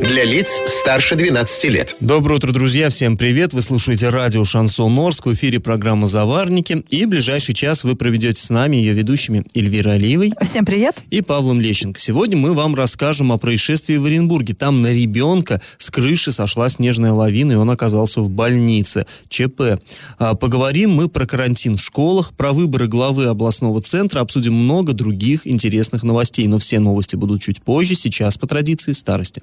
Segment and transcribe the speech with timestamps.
[0.00, 1.94] Для лиц старше 12 лет.
[2.00, 2.88] Доброе утро, друзья.
[2.88, 3.52] Всем привет.
[3.52, 5.26] Вы слушаете радио «Шансон Орск».
[5.26, 6.82] В эфире программа «Заварники».
[6.88, 10.32] И в ближайший час вы проведете с нами ее ведущими Эльвира Алиевой.
[10.40, 11.04] Всем привет.
[11.10, 12.00] И Павлом Лещенко.
[12.00, 14.54] Сегодня мы вам расскажем о происшествии в Оренбурге.
[14.54, 19.06] Там на ребенка с крыши сошла снежная лавина, и он оказался в больнице.
[19.28, 19.82] ЧП.
[20.18, 25.46] А, поговорим мы про карантин в школах, про выборы главы областного центра, обсудим много других
[25.46, 26.46] интересных новостей.
[26.46, 29.42] Но все новости будут чуть позже, сейчас по традиции старости.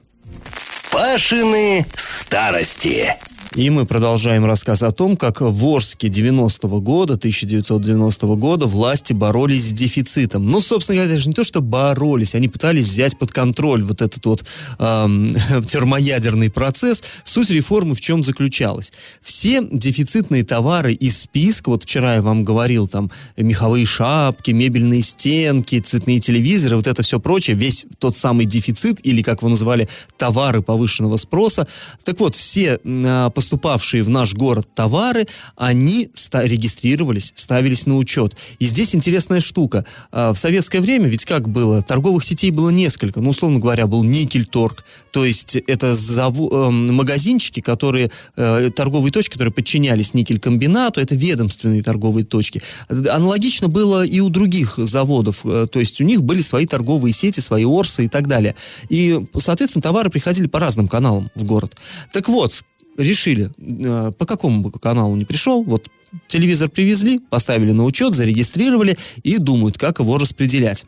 [0.91, 3.15] Пашины старости.
[3.55, 9.69] И мы продолжаем рассказ о том, как в Орске 90-го года, 1990 года, власти боролись
[9.69, 10.45] с дефицитом.
[10.49, 14.25] Ну, собственно говоря, даже не то, что боролись, они пытались взять под контроль вот этот
[14.25, 14.43] вот
[14.79, 15.33] эм,
[15.65, 17.03] термоядерный процесс.
[17.23, 18.91] Суть реформы в чем заключалась?
[19.21, 25.79] Все дефицитные товары из списка, вот вчера я вам говорил, там, меховые шапки, мебельные стенки,
[25.79, 30.61] цветные телевизоры, вот это все прочее, весь тот самый дефицит, или, как вы называли, товары
[30.61, 31.67] повышенного спроса.
[32.03, 38.35] Так вот, все э, поступавшие в наш город товары, они регистрировались, ставились на учет.
[38.57, 39.85] И здесь интересная штука.
[40.11, 41.83] А, в советское время ведь как было?
[41.83, 43.21] Торговых сетей было несколько.
[43.21, 44.83] Ну, условно говоря, был Никельторг.
[45.11, 51.83] То есть это заву- э, магазинчики, которые, э, торговые точки, которые подчинялись Никелькомбинату, это ведомственные
[51.83, 52.63] торговые точки.
[52.89, 55.45] Аналогично было и у других заводов.
[55.45, 58.55] Э, то есть у них были свои торговые сети, свои орсы и так далее.
[58.89, 61.75] И, соответственно, товары приходили по разным каналам в город.
[62.11, 62.63] Так вот,
[62.97, 65.87] решили, э, по какому бы каналу не пришел, вот
[66.27, 70.85] телевизор привезли, поставили на учет, зарегистрировали и думают, как его распределять.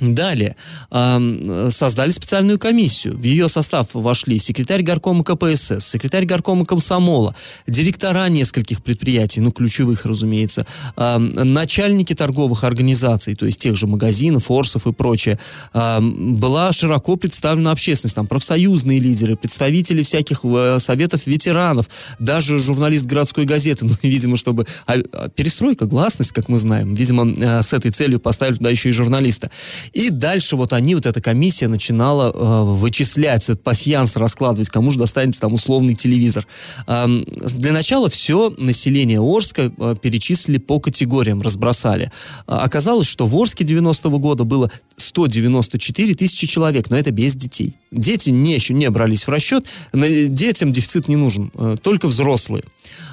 [0.00, 0.56] Далее
[0.90, 3.16] создали специальную комиссию.
[3.16, 7.34] В ее состав вошли секретарь горкома КПСС, секретарь горкома комсомола,
[7.66, 10.66] директора нескольких предприятий, ну, ключевых, разумеется,
[10.96, 15.38] начальники торговых организаций, то есть тех же магазинов, орсов и прочее.
[15.74, 21.88] Была широко представлена общественность, там профсоюзные лидеры, представители всяких э, советов ветеранов,
[22.18, 24.66] даже журналист городской газеты, ну, видимо, чтобы...
[24.86, 28.88] А, а, перестройка, гласность, как мы знаем, видимо, э, с этой целью поставили туда еще
[28.88, 29.50] и журналиста.
[29.92, 34.98] И дальше вот они, вот эта комиссия начинала э, вычислять, этот пасьянс раскладывать, кому же
[34.98, 36.46] достанется там условный телевизор.
[36.86, 42.10] Э, для начала все население Орска э, перечислили по категориям, разбросали.
[42.46, 47.76] Э, оказалось, что в Орске 90-го года было 194 тысячи человек, но это без детей.
[47.90, 52.64] Дети не, еще не брались в расчет, детям дефицит не нужен, э, только взрослые.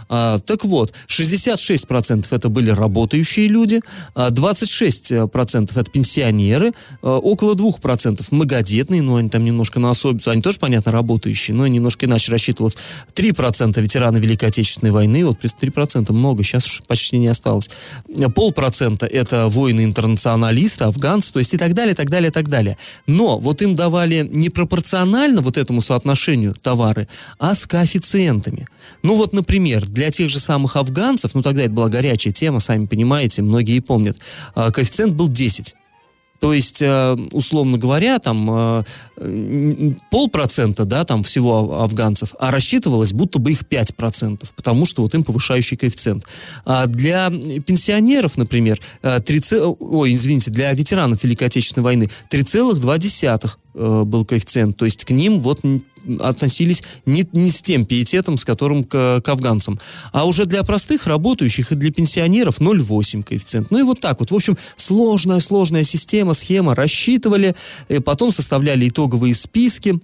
[0.09, 3.81] А, так вот, 66% это были работающие люди,
[4.15, 10.59] 26% это пенсионеры, а, около 2% многодетные, но они там немножко на особицу, они тоже,
[10.59, 12.77] понятно, работающие, но немножко иначе рассчитывалось.
[13.13, 17.69] 3% ветераны Великой Отечественной войны, вот 3% много, сейчас почти не осталось.
[18.35, 22.77] Полпроцента это воины-интернационалисты, афганцы, то есть и так далее, так далее, так далее.
[23.07, 27.07] Но вот им давали не пропорционально вот этому соотношению товары,
[27.39, 28.67] а с коэффициентами.
[29.03, 32.85] Ну вот, например, для тех же самых афганцев, ну тогда это была горячая тема, сами
[32.85, 34.17] понимаете, многие помнят,
[34.53, 35.75] а, коэффициент был 10.
[36.39, 38.83] То есть, э, условно говоря, там
[39.17, 45.15] э, полпроцента, да, там всего афганцев, а рассчитывалось будто бы их 5%, потому что вот
[45.15, 46.25] им повышающий коэффициент.
[46.65, 54.25] А для пенсионеров, например, 3, э, ой, извините, для ветеранов Великой Отечественной войны 3,2 был
[54.25, 54.77] коэффициент.
[54.77, 55.61] То есть к ним вот
[56.19, 59.79] относились не, не с тем пиететом, с которым к, к афганцам.
[60.11, 63.71] А уже для простых работающих и для пенсионеров 0,8 коэффициент.
[63.71, 64.31] Ну и вот так вот.
[64.31, 66.75] В общем, сложная-сложная система, схема.
[66.75, 67.55] Рассчитывали,
[68.03, 69.99] потом составляли итоговые списки.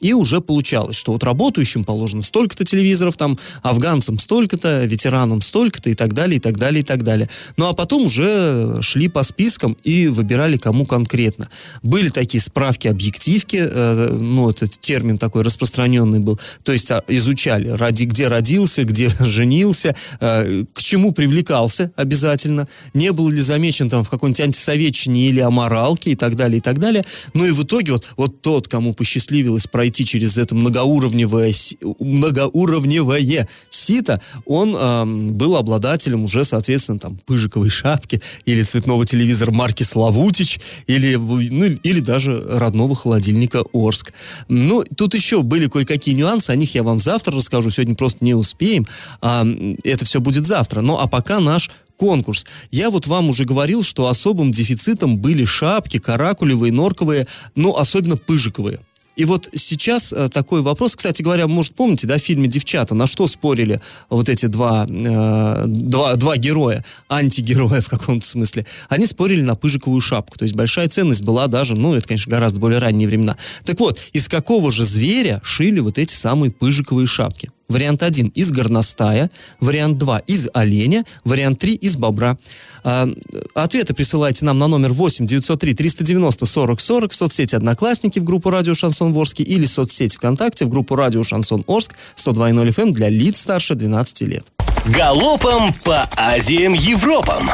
[0.00, 5.94] И уже получалось, что вот работающим положено столько-то телевизоров, там, афганцам столько-то, ветеранам столько-то и
[5.94, 7.28] так далее, и так далее, и так далее.
[7.56, 11.48] Ну, а потом уже шли по спискам и выбирали, кому конкретно.
[11.82, 18.04] Были такие справки-объективки, э, ну, этот термин такой распространенный был, то есть а, изучали, ради,
[18.04, 24.10] где родился, где женился, э, к чему привлекался обязательно, не был ли замечен там в
[24.10, 27.04] какой-нибудь антисоветчине или аморалке и так далее, и так далее.
[27.34, 31.54] Ну и в итоге вот, вот тот, кому посчастливилось пройти пройти через это многоуровневое,
[31.98, 39.84] многоуровневое сито, он э, был обладателем уже, соответственно, там, пыжиковой шапки или цветного телевизора марки
[39.84, 44.12] Славутич, или, ну, или даже родного холодильника Орск.
[44.48, 48.34] Ну, тут еще были кое-какие нюансы, о них я вам завтра расскажу, сегодня просто не
[48.34, 48.86] успеем,
[49.22, 49.46] а,
[49.84, 50.82] это все будет завтра.
[50.82, 52.46] Ну, а пока наш конкурс.
[52.70, 58.78] Я вот вам уже говорил, что особым дефицитом были шапки, каракулевые, норковые, ну, особенно пыжиковые.
[59.18, 63.08] И вот сейчас э, такой вопрос, кстати говоря, может, помните, да, в фильме «Девчата», на
[63.08, 68.64] что спорили вот эти два, э, два, два героя, антигероя в каком-то смысле?
[68.88, 72.60] Они спорили на пыжиковую шапку, то есть большая ценность была даже, ну, это, конечно, гораздо
[72.60, 73.36] более ранние времена.
[73.64, 77.50] Так вот, из какого же зверя шили вот эти самые пыжиковые шапки?
[77.68, 79.30] Вариант 1 из горностая,
[79.60, 82.38] вариант 2 из оленя, вариант 3 из бобра.
[82.82, 83.06] А,
[83.54, 88.48] ответы присылайте нам на номер 8 903 390 40 40 в соцсети «Одноклассники» в группу
[88.48, 93.10] «Радио Шансон Ворске» или в соцсети ВКонтакте в группу «Радио Шансон Орск» 102.0 FM для
[93.10, 94.46] лиц старше 12 лет.
[94.86, 97.50] Галопом по Азиям Европам!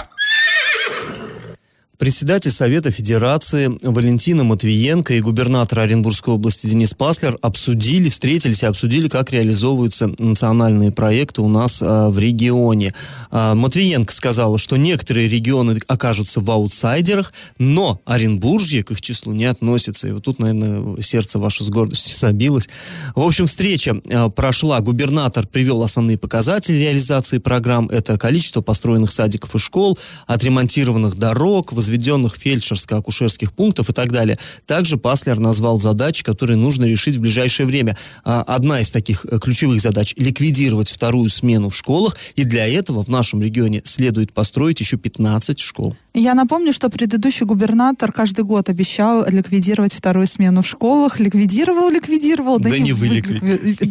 [2.04, 9.08] Председатель Совета Федерации Валентина Матвиенко и губернатор Оренбургской области Денис Паслер обсудили, встретились и обсудили,
[9.08, 12.92] как реализовываются национальные проекты у нас а, в регионе.
[13.30, 19.46] А, Матвиенко сказала, что некоторые регионы окажутся в аутсайдерах, но Оренбуржье к их числу не
[19.46, 20.06] относится.
[20.06, 22.68] И вот тут, наверное, сердце ваше с гордостью забилось.
[23.14, 24.78] В общем, встреча а, прошла.
[24.80, 27.88] Губернатор привел основные показатели реализации программ.
[27.88, 34.38] Это количество построенных садиков и школ, отремонтированных дорог, возведенных фельдшерско-акушерских пунктов и так далее.
[34.66, 37.96] Также Паслер назвал задачи, которые нужно решить в ближайшее время.
[38.24, 43.04] А, одна из таких э, ключевых задач– ликвидировать вторую смену в школах, и для этого
[43.04, 45.96] в нашем регионе следует построить еще 15 школ.
[46.14, 51.20] Я напомню, что предыдущий губернатор каждый год обещал ликвидировать вторую смену в школах.
[51.20, 52.58] Ликвидировал, ликвидировал.
[52.58, 53.22] Да, да не вы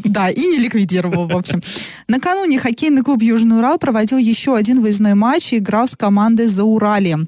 [0.06, 1.62] Да, и не ликвидировал, в общем.
[2.08, 6.64] Накануне хоккейный клуб «Южный Урал» проводил еще один выездной матч и играл с командой «За
[6.64, 7.28] Уралием».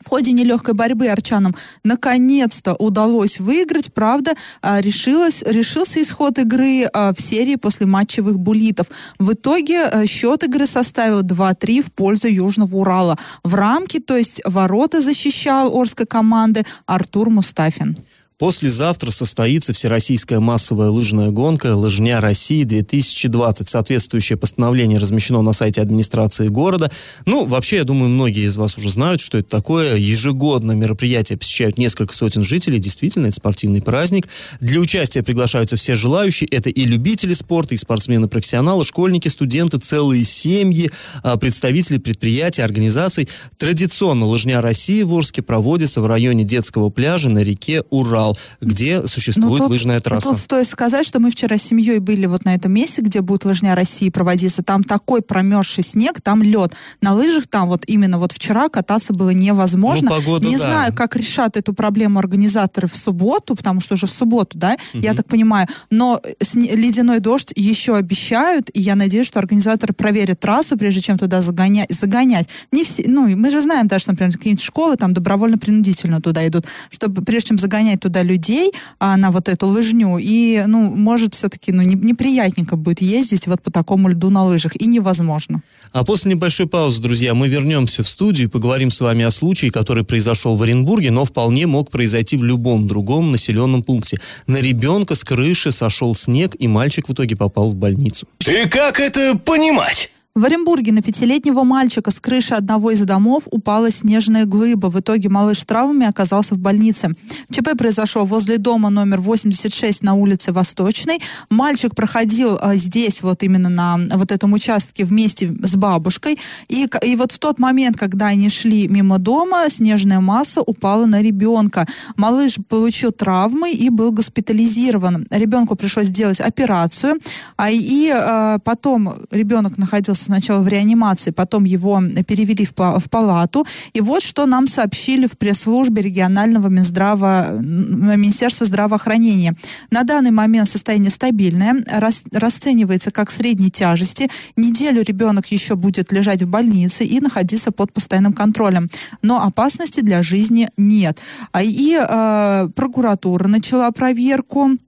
[0.00, 1.54] В ходе нелегкой борьбы арчанам
[1.84, 3.92] наконец-то удалось выиграть.
[3.92, 8.86] Правда, а, решилось, решился исход игры а, в серии после матчевых буллитов.
[9.18, 13.16] В итоге а, счет игры составил 2-3 в пользу Южного Урала.
[13.42, 17.96] В рамке, то есть ворота защищал Орской команды Артур Мустафин.
[18.38, 23.66] Послезавтра состоится Всероссийская массовая лыжная гонка «Лыжня России-2020».
[23.66, 26.88] Соответствующее постановление размещено на сайте администрации города.
[27.26, 29.96] Ну, вообще, я думаю, многие из вас уже знают, что это такое.
[29.96, 32.78] Ежегодно мероприятие посещают несколько сотен жителей.
[32.78, 34.28] Действительно, это спортивный праздник.
[34.60, 36.48] Для участия приглашаются все желающие.
[36.48, 40.92] Это и любители спорта, и спортсмены-профессионалы, школьники, студенты, целые семьи,
[41.24, 43.28] а, представители предприятий, организаций.
[43.56, 48.27] Традиционно «Лыжня России» в Орске проводится в районе детского пляжа на реке Урал.
[48.28, 50.30] Урал, где существует тут, лыжная трасса.
[50.30, 53.44] Тут стоит сказать, что мы вчера с семьей были вот на этом месте, где будет
[53.44, 54.62] лыжня России проводиться.
[54.62, 56.72] Там такой промерзший снег, там лед.
[57.00, 60.10] На лыжах там вот именно вот вчера кататься было невозможно.
[60.10, 60.64] Ну, погода, Не да.
[60.64, 65.02] знаю, как решат эту проблему организаторы в субботу, потому что уже в субботу, да, угу.
[65.02, 65.66] я так понимаю.
[65.90, 66.20] Но
[66.54, 71.92] ледяной дождь еще обещают, и я надеюсь, что организаторы проверят трассу, прежде чем туда загонять.
[71.92, 72.48] загонять.
[72.72, 77.22] Не все, ну, мы же знаем даже, например, какие-нибудь школы там добровольно-принудительно туда идут, чтобы
[77.22, 81.72] прежде чем загонять туда туда людей а, на вот эту лыжню, и, ну, может, все-таки,
[81.72, 85.62] ну, не, неприятненько будет ездить вот по такому льду на лыжах, и невозможно.
[85.92, 89.70] А после небольшой паузы, друзья, мы вернемся в студию и поговорим с вами о случае,
[89.70, 94.18] который произошел в Оренбурге, но вполне мог произойти в любом другом населенном пункте.
[94.46, 98.26] На ребенка с крыши сошел снег, и мальчик в итоге попал в больницу.
[98.46, 100.10] И как это понимать?
[100.38, 104.86] В Оренбурге на пятилетнего мальчика с крыши одного из домов упала снежная глыба.
[104.86, 107.08] В итоге малыш с травмами оказался в больнице.
[107.50, 111.18] ЧП произошел возле дома номер 86 на улице Восточной.
[111.50, 116.38] Мальчик проходил а, здесь, вот именно на вот этом участке вместе с бабушкой.
[116.68, 121.20] И, и вот в тот момент, когда они шли мимо дома, снежная масса упала на
[121.20, 121.84] ребенка.
[122.16, 125.26] Малыш получил травмы и был госпитализирован.
[125.32, 127.18] Ребенку пришлось сделать операцию.
[127.56, 133.66] А, и а, потом ребенок находился сначала в реанимации, потом его перевели в, в палату.
[133.92, 139.54] И вот что нам сообщили в пресс-службе регионального Минздрава, Министерства здравоохранения.
[139.90, 144.28] На данный момент состояние стабильное, рас, расценивается как средней тяжести.
[144.56, 148.88] Неделю ребенок еще будет лежать в больнице и находиться под постоянным контролем.
[149.22, 151.18] Но опасности для жизни нет.
[151.52, 154.78] А И э, прокуратура начала проверку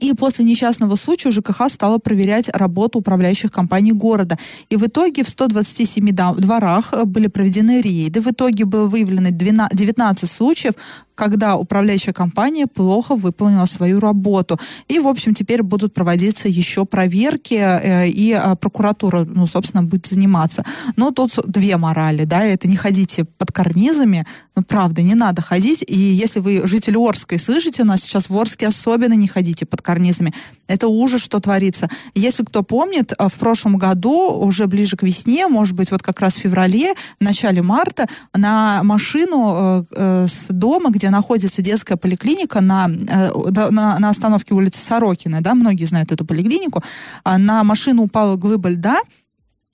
[0.00, 4.38] и после несчастного случая ЖКХ стала проверять работу управляющих компаний города.
[4.68, 8.20] И в итоге в 127 дворах э, были проведены рейды.
[8.20, 10.74] В итоге было выявлено 19 случаев,
[11.14, 14.58] когда управляющая компания плохо выполнила свою работу.
[14.88, 20.06] И, в общем, теперь будут проводиться еще проверки, э, и э, прокуратура, ну, собственно, будет
[20.06, 20.64] заниматься.
[20.96, 24.24] Но тут две морали, да, это не ходите под карнизами,
[24.56, 25.84] ну, правда, не надо ходить.
[25.86, 29.82] И если вы житель Орска и слышите нас сейчас в Орске, особенно не ходите под
[29.82, 30.32] карнизами карнизами.
[30.68, 31.88] Это ужас, что творится.
[32.14, 36.36] Если кто помнит, в прошлом году, уже ближе к весне, может быть, вот как раз
[36.36, 42.88] в феврале, в начале марта, на машину э, с дома, где находится детская поликлиника, на,
[42.88, 43.32] э,
[43.70, 46.82] на, на остановке улицы Сорокина, да, многие знают эту поликлинику,
[47.24, 49.00] а на машину упала глыба льда,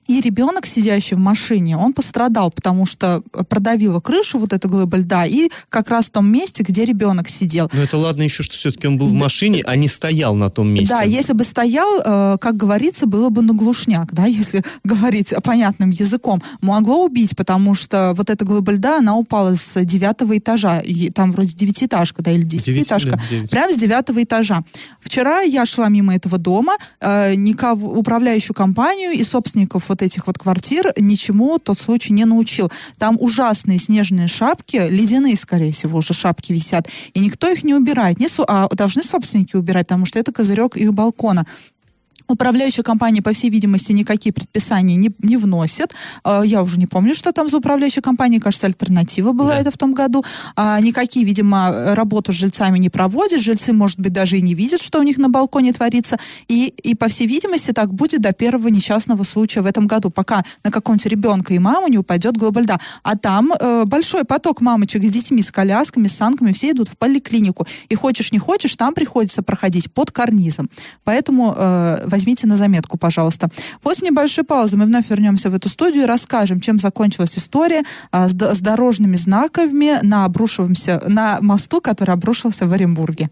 [0.07, 5.27] и ребенок, сидящий в машине, он пострадал, потому что продавила крышу вот эта глыба льда,
[5.27, 7.71] и как раз в том месте, где ребенок сидел.
[7.73, 10.69] Но это ладно еще, что все-таки он был в машине, а не стоял на том
[10.69, 10.95] месте.
[10.95, 15.91] Да, если бы стоял, э, как говорится, было бы на глушняк, да, если говорить понятным
[15.91, 16.43] языком.
[16.61, 21.33] Могло убить, потому что вот эта глыба льда, она упала с девятого этажа, и там
[21.33, 23.19] вроде девятиэтажка, да, или десятиэтажка,
[23.51, 24.63] прямо с девятого этажа.
[25.01, 30.39] Вчера я шла мимо этого дома, э, никого, управляющую компанию и собственников вот этих вот
[30.39, 32.71] квартир ничему тот случай не научил.
[32.99, 38.21] Там ужасные снежные шапки, ледяные, скорее всего, уже шапки висят, и никто их не убирает,
[38.21, 41.47] не а должны собственники убирать, потому что это козырек их балкона.
[42.29, 45.95] Управляющая компания, по всей видимости, никакие предписания не, не вносит.
[46.25, 48.41] А, я уже не помню, что там за управляющая компания.
[48.41, 49.61] Кажется, альтернатива была да.
[49.61, 50.25] это в том году.
[50.57, 53.41] А, никакие, видимо, работу с жильцами не проводят.
[53.41, 56.17] Жильцы, может быть, даже и не видят, что у них на балконе творится.
[56.49, 60.43] И, и по всей видимости, так будет до первого несчастного случая в этом году, пока
[60.65, 62.79] на какого-нибудь ребенка и маму не упадет глоба льда.
[63.03, 66.97] А там э, большой поток мамочек с детьми, с колясками, с санками, все идут в
[66.97, 67.67] поликлинику.
[67.89, 70.69] И хочешь, не хочешь, там приходится проходить под карнизом.
[71.05, 73.51] Поэтому э, возьмите на заметку, пожалуйста.
[73.83, 78.29] После небольшой паузы мы вновь вернемся в эту студию и расскажем, чем закончилась история а,
[78.29, 83.29] с, с дорожными знаками на обрушившемся, на мосту, который обрушился в Оренбурге.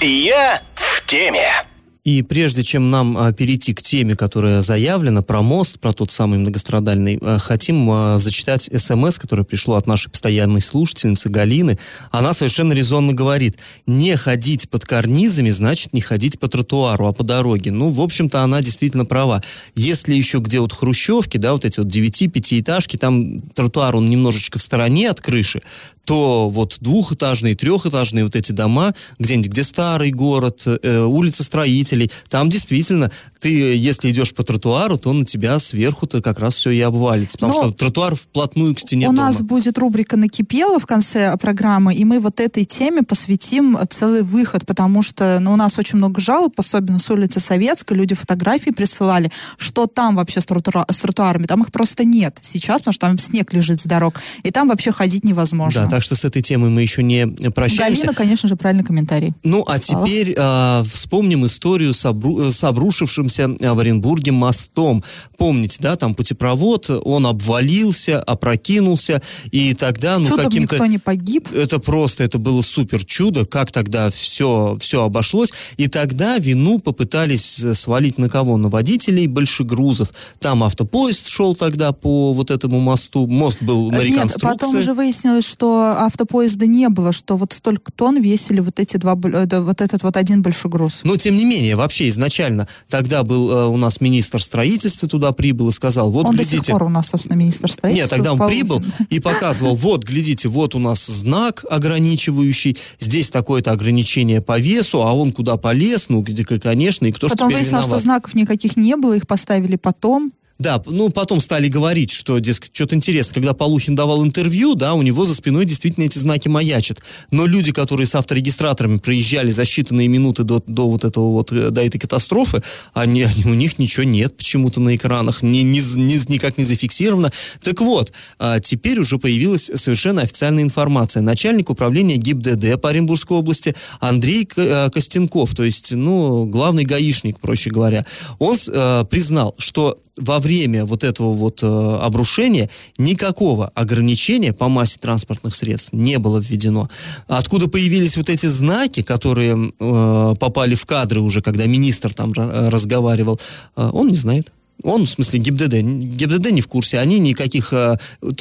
[0.00, 1.73] Я в теме.
[2.04, 6.38] И прежде чем нам а, перейти к теме, которая заявлена, про мост, про тот самый
[6.38, 11.78] многострадальный, а, хотим а, зачитать смс, которое пришло от нашей постоянной слушательницы Галины.
[12.10, 13.56] Она совершенно резонно говорит,
[13.86, 17.70] не ходить под карнизами, значит не ходить по тротуару, а по дороге.
[17.70, 19.42] Ну, в общем-то, она действительно права.
[19.74, 24.58] Если еще где вот хрущевки, да, вот эти вот девяти, пятиэтажки, там тротуар, он немножечко
[24.58, 25.62] в стороне от крыши,
[26.04, 32.50] то вот двухэтажные, трехэтажные вот эти дома, где-нибудь, где старый город, э, улица строителей, там
[32.50, 37.38] действительно ты, если идешь по тротуару, то на тебя сверху-то как раз все и обвалится,
[37.38, 39.28] потому Но что тротуар вплотную к стене У дома.
[39.28, 44.66] нас будет рубрика «Накипело» в конце программы, и мы вот этой теме посвятим целый выход,
[44.66, 49.30] потому что ну, у нас очень много жалоб, особенно с улицы Советской, люди фотографии присылали,
[49.58, 53.18] что там вообще с, тротуар, с тротуарами, там их просто нет сейчас, потому что там
[53.18, 55.86] снег лежит с дорог, и там вообще ходить невозможно.
[55.88, 58.02] Да, так что с этой темой мы еще не прощаемся.
[58.02, 59.32] Галина, конечно же, правильный комментарий.
[59.44, 62.50] Ну, а теперь э, вспомним историю с, обру...
[62.50, 65.04] с обрушившимся в Оренбурге мостом.
[65.36, 69.22] Помните, да, там путепровод, он обвалился, опрокинулся,
[69.52, 70.74] и тогда, ну, Чудом каким-то...
[70.74, 71.52] никто не погиб.
[71.52, 75.52] Это просто, это было супер чудо, как тогда все, все обошлось.
[75.76, 78.56] И тогда вину попытались свалить на кого?
[78.56, 80.08] На водителей большегрузов.
[80.40, 84.48] Там автопоезд шел тогда по вот этому мосту, мост был на реконструкции.
[84.48, 88.96] Нет, потом уже выяснилось, что автопоезда не было, что вот столько тонн весили вот эти
[88.96, 91.00] два, э, вот этот вот один большой груз.
[91.04, 95.68] Но тем не менее, вообще изначально тогда был э, у нас министр строительства туда прибыл
[95.68, 96.58] и сказал, вот он глядите.
[96.58, 98.04] до сих пор у нас, собственно, министр строительства.
[98.04, 98.60] Нет, тогда он Павлович.
[98.60, 105.02] прибыл и показывал, вот, глядите, вот у нас знак ограничивающий, здесь такое-то ограничение по весу,
[105.02, 106.24] а он куда полез, ну,
[106.62, 110.32] конечно, и кто Потом выяснилось, что знаков никаких не было, их поставили потом.
[110.58, 115.02] Да, ну потом стали говорить, что, дескать, что-то интересно, когда Полухин давал интервью, да, у
[115.02, 117.00] него за спиной действительно эти знаки маячат.
[117.32, 121.70] Но люди, которые с авторегистраторами проезжали за считанные минуты до, до вот этого вот, э,
[121.70, 126.32] до этой катастрофы, они, они, у них ничего нет почему-то на экранах, ни, ни, ни,
[126.32, 127.32] никак не зафиксировано.
[127.60, 131.20] Так вот, а, теперь уже появилась совершенно официальная информация.
[131.20, 137.70] Начальник управления ГИБДД по Оренбургской области Андрей э, Костенков, то есть, ну, главный гаишник, проще
[137.70, 138.06] говоря,
[138.38, 144.98] он э, признал, что во время вот этого вот э, обрушения никакого ограничения по массе
[145.00, 146.88] транспортных средств не было введено.
[147.26, 153.40] Откуда появились вот эти знаки, которые э, попали в кадры уже, когда министр там разговаривал,
[153.76, 154.52] э, он не знает.
[154.82, 155.74] Он, в смысле, ГИБДД.
[155.82, 156.98] ГИБДД не в курсе.
[156.98, 157.72] Они никаких...
[157.72, 157.96] Э,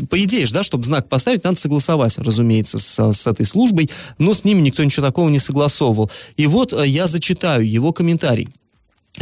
[0.09, 4.33] по идее же, да, чтобы знак поставить, надо согласовать, разумеется, с, с этой службой, но
[4.33, 6.11] с ними никто ничего такого не согласовывал.
[6.35, 8.49] И вот э, я зачитаю его комментарий.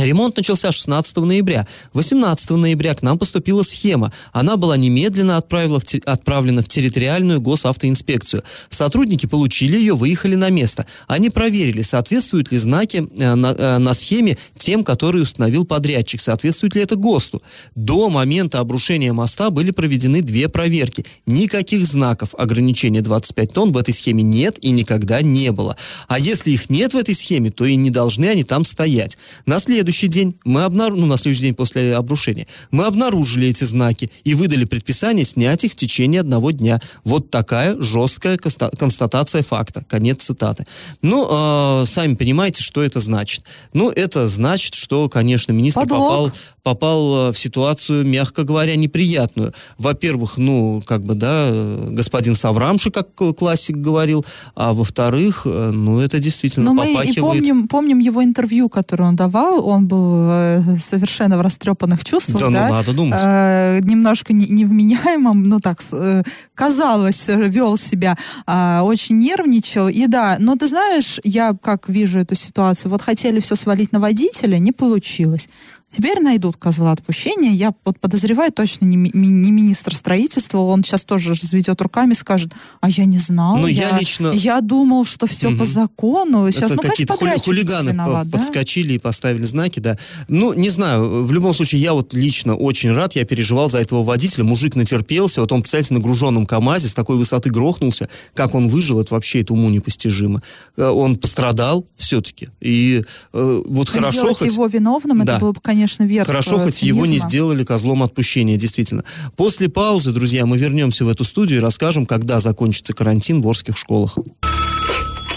[0.05, 1.67] Ремонт начался 16 ноября.
[1.93, 4.11] 18 ноября к нам поступила схема.
[4.33, 8.43] Она была немедленно отправила в отправлена в территориальную госавтоинспекцию.
[8.69, 10.85] Сотрудники получили ее, выехали на место.
[11.07, 16.75] Они проверили, соответствуют ли знаки э, на, э, на схеме тем, которые установил подрядчик, соответствует
[16.75, 17.41] ли это ГОСТу.
[17.75, 21.05] До момента обрушения моста были проведены две проверки.
[21.25, 25.77] Никаких знаков ограничения 25 тонн в этой схеме нет и никогда не было.
[26.07, 29.17] А если их нет в этой схеме, то и не должны они там стоять.
[29.45, 34.09] На следующий день мы обнаружили, ну, на следующий день после обрушения, мы обнаружили эти знаки
[34.23, 36.79] и выдали предписание снять их в течение одного дня.
[37.03, 39.85] Вот такая жесткая конста- констатация факта.
[39.89, 40.65] Конец цитаты.
[41.01, 43.43] Ну, э, сами понимаете, что это значит.
[43.73, 45.99] Ну, это значит, что, конечно, министр Подлог.
[45.99, 46.31] попал,
[46.63, 49.53] попал э, в ситуацию, мягко говоря, неприятную.
[49.77, 51.51] Во-первых, ну, как бы, да,
[51.89, 57.19] господин Саврамши, как классик говорил, а во-вторых, э, ну, это действительно Но мы и попахивает...
[57.19, 59.67] помним, помним его интервью, которое он давал.
[59.71, 62.67] Он был э, совершенно в растрепанных чувствах, Да, да?
[62.67, 63.19] ну, надо думать.
[63.23, 66.23] Э, немножко не- невменяемым, ну так, э,
[66.55, 69.87] казалось, э, вел себя, а, очень нервничал.
[69.89, 73.99] И да, но ты знаешь, я как вижу эту ситуацию, вот хотели все свалить на
[73.99, 75.49] водителя, не получилось.
[75.91, 77.51] Теперь найдут козла отпущения.
[77.51, 80.59] Я вот подозреваю точно не, ми- не министр строительства.
[80.59, 83.57] Он сейчас тоже разведет руками, скажет, а я не знал.
[83.57, 85.59] Ну, я лично- Я думал, что все Мгм.
[85.59, 86.49] по закону.
[86.49, 88.37] Сейчас, Это ну, какие-то хули- хулиганы виноват, по- да?
[88.37, 89.97] подскочили и поставили знаки, да.
[90.29, 94.01] Ну, не знаю, в любом случае, я вот лично очень рад, я переживал за этого
[94.03, 98.69] водителя, мужик натерпелся, вот он, представляете, на груженном КАМАЗе с такой высоты грохнулся, как он
[98.69, 100.41] выжил, это вообще это уму непостижимо.
[100.77, 104.51] Э, Он пострадал все-таки, и э, вот хорошо Сделать хоть...
[104.53, 105.33] его виновным, Да.
[105.33, 107.29] это было бы, конечно, верх Хорошо, хоть его не цинизма.
[107.29, 109.03] сделали козлом отпущения, действительно.
[109.35, 113.77] После паузы, друзья, мы вернемся в эту студию и расскажем, когда закончится карантин в Орских
[113.77, 114.17] школах.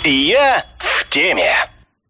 [0.04, 1.52] Я в теме.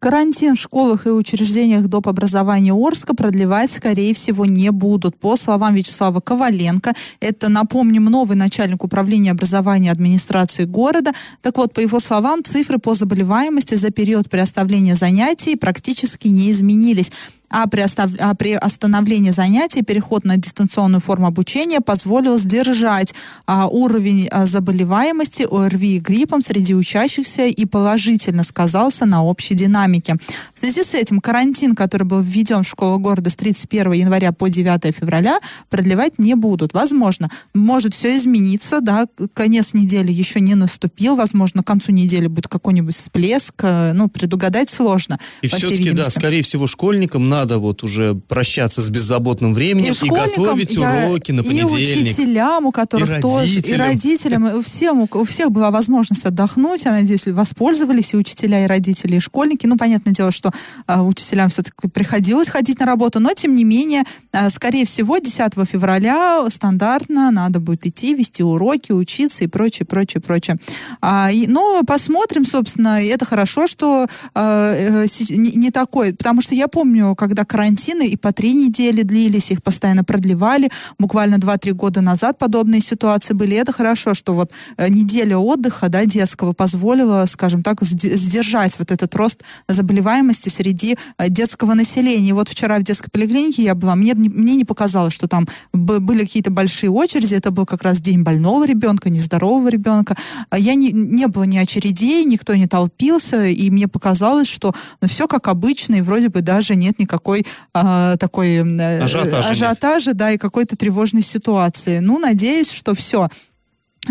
[0.05, 2.09] Карантин в школах и учреждениях доп.
[2.09, 5.19] образования Орска продлевать, скорее всего, не будут.
[5.19, 11.13] По словам Вячеслава Коваленко, это, напомним, новый начальник управления образования администрации города.
[11.41, 17.11] Так вот, по его словам, цифры по заболеваемости за период приоставления занятий практически не изменились.
[17.57, 23.15] А при, остав- а при остановлении занятий переход на дистанционную форму обучения позволил сдержать
[23.47, 30.17] а, уровень а, заболеваемости ОРВИ и гриппом среди учащихся и положительно сказался на общей динамике.
[30.53, 34.49] В связи с этим карантин, который был введен в школу города с 31 января по
[34.49, 35.39] 9 февраля,
[35.71, 36.75] продлевать не будут.
[36.75, 42.49] Возможно, может все измениться, да, конец недели еще не наступил, возможно, к концу недели будет
[42.49, 45.21] какой-нибудь всплеск, э, ну, предугадать сложно.
[45.41, 50.45] И все-таки, да, скорее всего, школьникам надо вот уже прощаться с беззаботным временем и, школьникам,
[50.45, 52.13] готовить я- уроки на И понедельник.
[52.13, 54.47] учителям, у которых И тоже, и родителям.
[54.47, 56.85] и всем, у, всех была возможность отдохнуть.
[56.85, 59.67] Я надеюсь, воспользовались и учителя, и родители, и школьники.
[59.67, 60.51] Ну, понятное дело, что
[60.87, 65.65] а, учителям все-таки приходилось ходить на работу, но, тем не менее, а, скорее всего, 10
[65.65, 70.57] февраля стандартно надо будет идти, вести уроки, учиться и прочее, прочее, прочее.
[71.01, 76.41] А, и, ну, посмотрим, собственно, и это хорошо, что э, э, не, не такой, потому
[76.41, 81.73] что я помню, когда карантины и по три недели длились, их постоянно продлевали, буквально 2-3
[81.73, 86.53] года назад подобные ситуации были, и это хорошо, что вот э, неделя отдыха, да, детского
[86.53, 92.29] позволила, скажем так, сде- сдержать вот этот рост заболеваемости среди э, детского населения.
[92.29, 95.49] И вот вчера в детской поликлинике я была, мне, не- мне не показалось, что там
[95.73, 100.17] были какие-то большие очереди, это был как раз день больного ребенка, нездорового ребенка.
[100.51, 105.09] А Я не, не было ни очередей, никто не толпился, и мне показалось, что ну,
[105.09, 110.39] все как обычно, и вроде бы даже нет никакой а, такой э, Ажиотажа да, и
[110.39, 112.01] какой-то тревожной ситуации.
[112.01, 113.29] Ну, надеюсь, что все.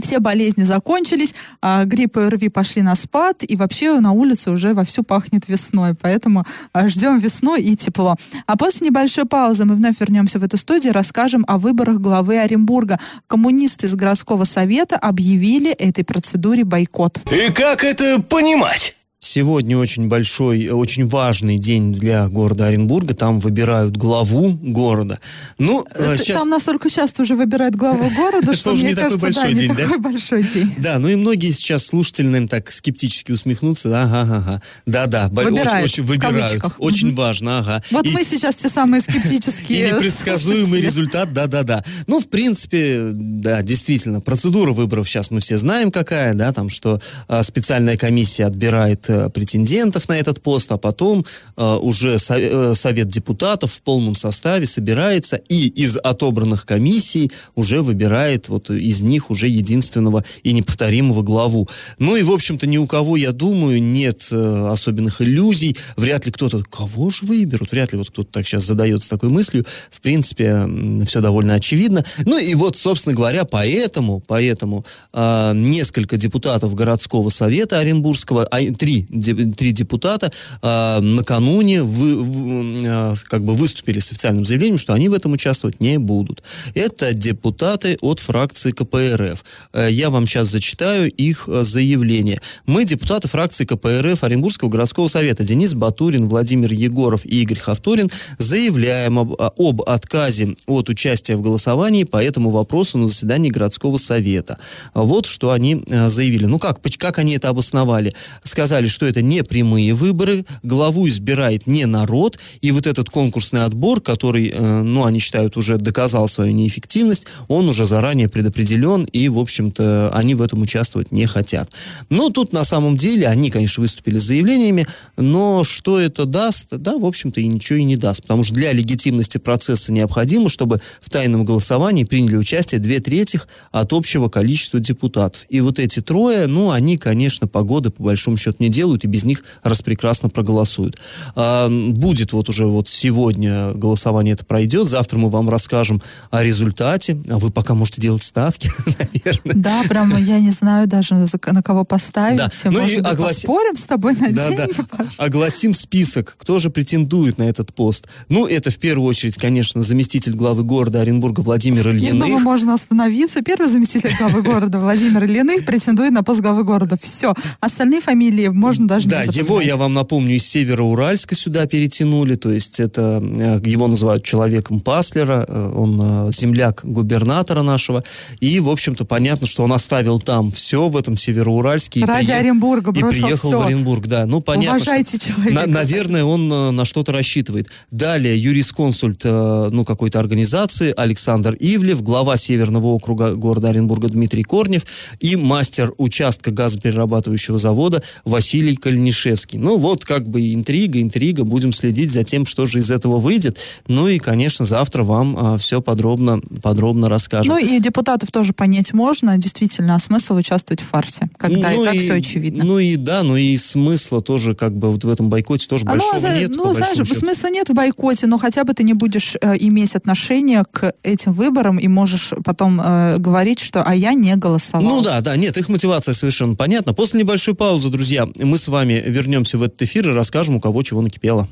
[0.02, 4.74] Все болезни закончились, а грипп и ОРВИ пошли на спад, и вообще на улице уже
[4.74, 8.16] вовсю пахнет весной, поэтому а, ждем весну и тепло.
[8.48, 12.40] А после небольшой паузы мы вновь вернемся в эту студию и расскажем о выборах главы
[12.40, 13.00] Оренбурга.
[13.28, 17.20] Коммунисты из городского совета объявили этой процедуре бойкот.
[17.32, 18.96] И как это понимать?
[19.26, 23.14] Сегодня очень большой, э, очень важный день для города Оренбурга.
[23.14, 25.18] Там выбирают главу города.
[25.58, 26.40] Ну, э, Т- сейчас...
[26.42, 29.98] Там настолько часто уже выбирают главу города, Что мне не такой кажется, да, не такой
[30.00, 30.70] большой день.
[30.78, 33.88] Да, ну и многие сейчас слушатели, наверное, так скептически усмехнутся.
[33.94, 34.62] Ага, ага.
[34.86, 36.62] Да-да, Выбирают, очень, выбирают.
[36.80, 37.82] Очень важно, ага.
[37.92, 40.86] Вот И- мы сейчас те самые И скептические непредсказуемый слушатели.
[40.86, 41.82] результат, да-да-да.
[42.08, 47.00] Ну, в принципе, да, действительно, процедура выборов сейчас мы все знаем какая, да, там, что
[47.30, 51.26] а, специальная комиссия отбирает претендентов на этот пост, а потом
[51.58, 57.82] э, уже со, э, Совет депутатов в полном составе собирается и из отобранных комиссий уже
[57.82, 61.68] выбирает вот из них уже единственного и неповторимого главу.
[62.00, 65.78] Ну и, в общем-то, ни у кого, я думаю, нет э, особенных иллюзий.
[65.98, 67.72] Вряд ли кто-то, кого же выберут?
[67.72, 69.66] Вряд ли вот кто-то так сейчас задается такой мыслью.
[69.92, 70.68] В принципе,
[71.06, 72.04] все довольно очевидно.
[72.26, 79.03] Ну и вот, собственно говоря, поэтому, поэтому э, несколько депутатов городского совета Оренбургского, а, три,
[79.04, 85.14] три депутата э, накануне вы, э, как бы выступили с официальным заявлением, что они в
[85.14, 86.44] этом участвовать не будут.
[86.76, 89.44] Это депутаты от фракции КПРФ.
[89.74, 92.42] Э, я вам сейчас зачитаю их э, заявление.
[92.66, 99.20] Мы, депутаты фракции КПРФ Оренбургского городского совета Денис Батурин, Владимир Егоров и Игорь Хавторин, заявляем
[99.20, 104.58] об, об отказе от участия в голосовании по этому вопросу на заседании городского совета.
[104.94, 106.46] Вот что они э, заявили.
[106.46, 108.14] Ну как, как они это обосновали?
[108.44, 114.02] Сказали, что это не прямые выборы, главу избирает не народ, и вот этот конкурсный отбор,
[114.02, 119.40] который, э, ну, они считают, уже доказал свою неэффективность, он уже заранее предопределен, и, в
[119.40, 121.72] общем-то, они в этом участвовать не хотят.
[122.10, 126.68] Но тут, на самом деле, они, конечно, выступили с заявлениями, но что это даст?
[126.72, 130.80] Да, в общем-то, и ничего и не даст, потому что для легитимности процесса необходимо, чтобы
[131.02, 133.40] в тайном голосовании приняли участие две трети
[133.72, 135.46] от общего количества депутатов.
[135.50, 139.24] И вот эти трое, ну, они, конечно, погоды по большому счету не делают, и без
[139.24, 140.98] них распрекрасно проголосуют.
[141.36, 147.18] А, будет вот уже вот сегодня голосование это пройдет, завтра мы вам расскажем о результате,
[147.30, 148.70] а вы пока можете делать ставки,
[149.14, 149.56] наверное.
[149.56, 152.38] Да, прямо я не знаю даже на кого поставить.
[152.38, 152.50] Да.
[152.66, 153.48] Ну Может и быть, огласи...
[153.48, 155.06] поспорим с тобой на да, деньги, да.
[155.18, 158.08] Огласим список, кто же претендует на этот пост.
[158.30, 162.14] Ну, это в первую очередь, конечно, заместитель главы города Оренбурга Владимир Ильиных.
[162.14, 163.42] Я думаю, можно остановиться.
[163.42, 166.98] Первый заместитель главы города Владимир Ильиных претендует на пост главы города.
[167.00, 167.34] Все.
[167.60, 172.36] Остальные фамилии можно даже да, его, я вам напомню, из Североуральска сюда перетянули.
[172.36, 175.46] То есть это э, его называют человеком Паслера.
[175.48, 178.04] Э, он э, земляк губернатора нашего.
[178.40, 182.06] И, в общем-то, понятно, что он оставил там все в этом Североуральске.
[182.06, 182.40] Ради приех...
[182.40, 183.60] Оренбурга И приехал все.
[183.60, 184.26] в Оренбург, да.
[184.26, 184.78] Ну, понятно.
[184.78, 185.34] Уважайте что...
[185.34, 185.54] человека.
[185.54, 187.70] На, наверное, он на что-то рассчитывает.
[187.92, 194.84] Далее юрисконсульт, ну, какой-то организации Александр Ивлев, глава Северного округа города Оренбурга Дмитрий Корнев
[195.20, 199.58] и мастер участка газоперерабатывающего завода Василий Кальнишевский.
[199.58, 201.44] Ну, вот как бы интрига, интрига.
[201.44, 203.58] Будем следить за тем, что же из этого выйдет.
[203.88, 207.54] Ну и, конечно, завтра вам а, все подробно, подробно расскажем.
[207.54, 209.38] Ну и депутатов тоже понять можно.
[209.38, 212.64] Действительно, а смысл участвовать в фарсе, когда ну, и так и, все очевидно.
[212.64, 215.92] Ну и да, ну и смысла тоже как бы вот в этом бойкоте тоже а
[215.92, 216.52] большого ну, нет.
[216.56, 217.16] Ну, знаешь, счету.
[217.16, 221.34] смысла нет в бойкоте, но хотя бы ты не будешь э, иметь отношение к этим
[221.34, 224.88] выборам и можешь потом э, говорить, что а я не голосовал.
[224.88, 226.94] Ну да, да, нет, их мотивация совершенно понятна.
[226.94, 230.84] После небольшой паузы, друзья, мы с вами вернемся в этот эфир и расскажем, у кого
[230.84, 231.48] чего накипело.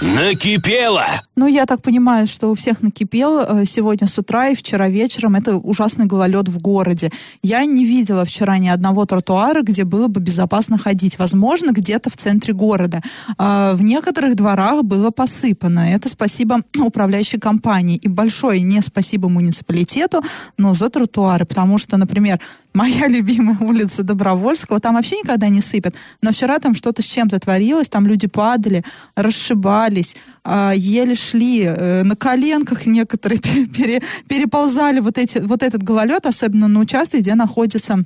[0.00, 1.04] Накипело!
[1.36, 5.34] Ну, я так понимаю, что у всех накипело э, сегодня с утра и вчера вечером.
[5.34, 7.10] Это ужасный гололед в городе.
[7.42, 11.18] Я не видела вчера ни одного тротуара, где было бы безопасно ходить.
[11.18, 13.02] Возможно, где-то в центре города.
[13.36, 15.80] А в некоторых дворах было посыпано.
[15.80, 17.96] Это спасибо управляющей компании.
[17.96, 20.22] И большое не спасибо муниципалитету,
[20.56, 21.44] но за тротуары.
[21.44, 22.40] Потому что, например,
[22.72, 25.94] моя любимая улица Добровольского, там вообще никогда не сыпят.
[26.22, 28.84] Но вчера там что-то с чем-то творилось, там люди падали,
[29.16, 33.40] расшибались, э, еле шли, э, на коленках некоторые
[33.74, 38.04] пере, переползали вот, эти, вот этот гололед, особенно на участке, где находится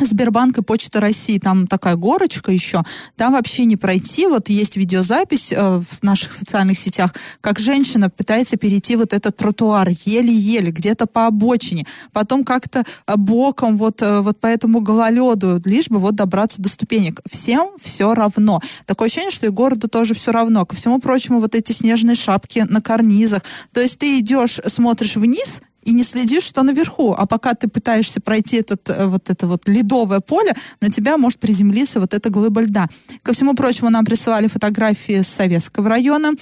[0.00, 2.82] Сбербанк и Почта России, там такая горочка еще,
[3.16, 4.26] там вообще не пройти.
[4.26, 9.88] Вот есть видеозапись э, в наших социальных сетях, как женщина пытается перейти вот этот тротуар
[9.88, 15.88] еле-еле, где-то по обочине, потом как-то э, боком вот, э, вот по этому гололеду, лишь
[15.88, 17.20] бы вот добраться до ступенек.
[17.28, 18.60] Всем все равно.
[18.86, 20.64] Такое ощущение, что и городу тоже все равно.
[20.64, 23.42] Ко всему прочему, вот эти снежные шапки на карнизах.
[23.72, 27.14] То есть ты идешь, смотришь вниз, и не следишь, что наверху.
[27.16, 31.40] А пока ты пытаешься пройти этот, э, вот это вот ледовое поле, на тебя может
[31.40, 32.86] приземлиться вот эта глыба льда.
[33.22, 36.32] Ко всему прочему, нам присылали фотографии с Советского района,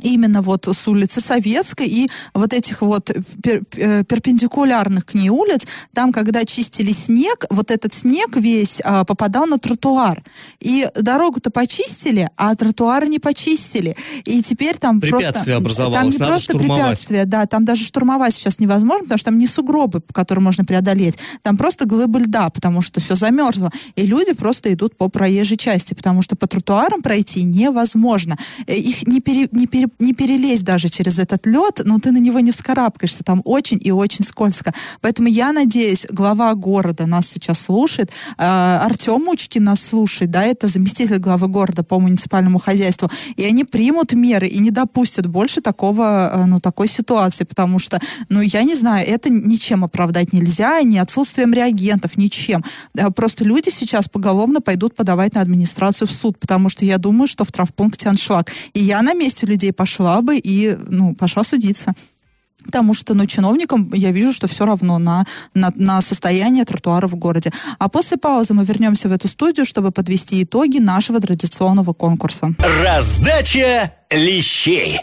[0.00, 3.10] именно вот с улицы Советской и вот этих вот
[3.42, 9.04] пер, э, перпендикулярных к ней улиц, там, когда чистили снег, вот этот снег весь а,
[9.04, 10.22] попадал на тротуар.
[10.60, 13.96] И дорогу-то почистили, а тротуары не почистили.
[14.24, 15.56] И теперь там препятствие просто...
[15.56, 16.82] образовалось, там не надо просто штурмовать.
[16.82, 21.18] препятствие, да, там даже штурмовать сейчас невозможно, потому что там не сугробы, которые можно преодолеть,
[21.42, 23.70] там просто глыбы льда, потому что все замерзло.
[23.96, 28.36] И люди просто идут по проезжей части, потому что по тротуарам пройти невозможно.
[28.66, 32.18] Э, их не, пере, не пере не перелезть даже через этот лед, но ты на
[32.18, 34.72] него не вскарабкаешься, там очень и очень скользко.
[35.00, 40.68] Поэтому я надеюсь, глава города нас сейчас слушает, э, Артем Мучкин нас слушает, да, это
[40.68, 46.30] заместитель главы города по муниципальному хозяйству, и они примут меры и не допустят больше такого,
[46.34, 50.98] э, ну, такой ситуации, потому что, ну, я не знаю, это ничем оправдать нельзя, ни
[50.98, 52.62] отсутствием реагентов, ничем.
[52.96, 57.26] Э, Просто люди сейчас поголовно пойдут подавать на администрацию в суд, потому что я думаю,
[57.26, 58.50] что в травмпункте аншлаг.
[58.72, 61.94] И я на месте людей пошла бы и, ну, пошла судиться.
[62.64, 67.14] Потому что, ну, чиновникам я вижу, что все равно на, на, на состояние тротуара в
[67.14, 67.52] городе.
[67.78, 72.54] А после паузы мы вернемся в эту студию, чтобы подвести итоги нашего традиционного конкурса.
[72.82, 75.00] Раздача лещей.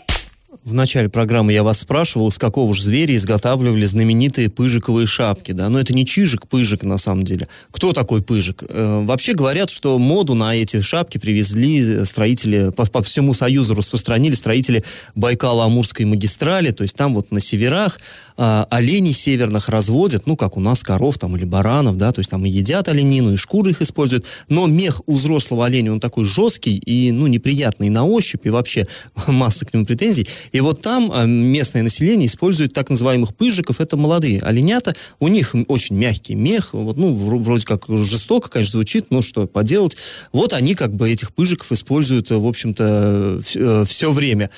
[0.63, 5.69] В начале программы я вас спрашивал, из какого же зверя изготавливали знаменитые пыжиковые шапки, да,
[5.69, 7.47] но это не чижик, пыжик на самом деле.
[7.71, 8.63] Кто такой пыжик?
[8.69, 14.35] Э, вообще говорят, что моду на эти шапки привезли строители, по, по всему Союзу распространили
[14.35, 14.83] строители
[15.15, 17.99] Байкало-Амурской магистрали, то есть там вот на северах
[18.37, 22.29] э, оленей северных разводят, ну, как у нас коров там или баранов, да, то есть
[22.29, 26.23] там и едят оленину, и шкуры их используют, но мех у взрослого оленя, он такой
[26.23, 28.85] жесткий и, ну, неприятный на ощупь, и вообще
[29.25, 33.79] масса к нему претензий, и вот там а, местное население использует так называемых пыжиков.
[33.79, 34.95] Это молодые оленята.
[35.19, 36.73] У них очень мягкий мех.
[36.73, 39.95] Вот, ну, вроде как жестоко, конечно, звучит, но что поделать.
[40.31, 44.49] Вот они как бы этих пыжиков используют, в общем-то, все э, время.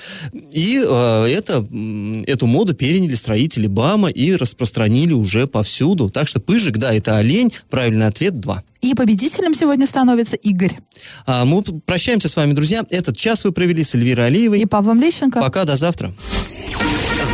[0.52, 1.66] И э, это,
[2.26, 6.10] эту моду переняли строители БАМа и распространили уже повсюду.
[6.10, 7.52] Так что пыжик, да, это олень.
[7.70, 8.62] Правильный ответ 2.
[8.84, 10.76] И победителем сегодня становится Игорь.
[11.24, 12.84] А, мы прощаемся с вами, друзья.
[12.90, 14.60] Этот час вы провели с Эльвирой Алиевой.
[14.60, 15.40] И Павлом Лещенко.
[15.40, 16.12] Пока, до завтра.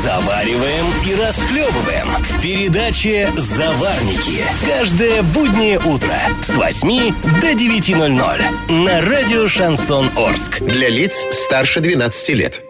[0.00, 4.44] Завариваем и расхлебываем в передаче «Заварники».
[4.64, 10.60] Каждое буднее утро с 8 до 9.00 на радио «Шансон Орск».
[10.60, 12.69] Для лиц старше 12 лет.